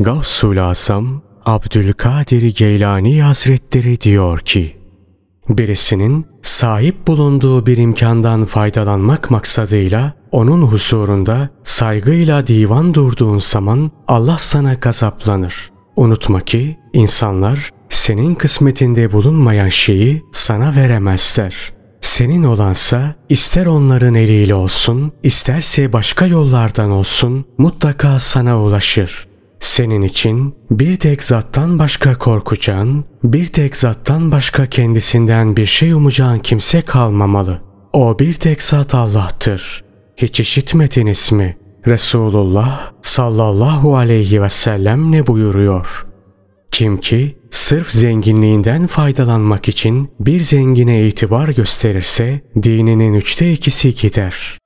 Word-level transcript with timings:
Gavsul 0.00 0.56
Asam 0.70 1.22
Abdülkadir 1.46 2.54
Geylani 2.54 3.22
Hazretleri 3.22 4.00
diyor 4.00 4.38
ki, 4.38 4.76
birisinin 5.48 6.26
sahip 6.42 7.06
bulunduğu 7.06 7.66
bir 7.66 7.76
imkandan 7.76 8.44
faydalanmak 8.44 9.30
maksadıyla 9.30 10.14
onun 10.30 10.62
huzurunda 10.62 11.48
saygıyla 11.64 12.46
divan 12.46 12.94
durduğun 12.94 13.38
zaman 13.38 13.90
Allah 14.08 14.38
sana 14.38 14.74
gazaplanır. 14.74 15.70
Unutma 15.96 16.40
ki 16.40 16.78
insanlar 16.92 17.70
senin 17.88 18.34
kısmetinde 18.34 19.12
bulunmayan 19.12 19.68
şeyi 19.68 20.22
sana 20.32 20.76
veremezler. 20.76 21.72
Senin 22.00 22.42
olansa 22.42 23.14
ister 23.28 23.66
onların 23.66 24.14
eliyle 24.14 24.54
olsun, 24.54 25.12
isterse 25.22 25.92
başka 25.92 26.26
yollardan 26.26 26.90
olsun 26.90 27.44
mutlaka 27.58 28.18
sana 28.18 28.62
ulaşır. 28.62 29.27
Senin 29.60 30.02
için 30.02 30.54
bir 30.70 30.96
tek 30.96 31.24
zattan 31.24 31.78
başka 31.78 32.18
korkacağın, 32.18 33.04
bir 33.24 33.46
tek 33.46 33.76
zattan 33.76 34.32
başka 34.32 34.66
kendisinden 34.66 35.56
bir 35.56 35.66
şey 35.66 35.92
umacağın 35.92 36.38
kimse 36.38 36.82
kalmamalı. 36.82 37.60
O 37.92 38.18
bir 38.18 38.34
tek 38.34 38.62
zat 38.62 38.94
Allah'tır. 38.94 39.84
Hiç 40.16 40.40
işitmediniz 40.40 41.32
mi? 41.32 41.56
Resulullah 41.86 42.92
sallallahu 43.02 43.96
aleyhi 43.96 44.42
ve 44.42 44.48
sellem 44.48 45.12
ne 45.12 45.26
buyuruyor? 45.26 46.06
Kim 46.70 46.98
ki 46.98 47.38
sırf 47.50 47.90
zenginliğinden 47.90 48.86
faydalanmak 48.86 49.68
için 49.68 50.10
bir 50.20 50.40
zengine 50.40 51.06
itibar 51.06 51.48
gösterirse 51.48 52.40
dininin 52.62 53.14
üçte 53.14 53.52
ikisi 53.52 53.94
gider. 53.94 54.58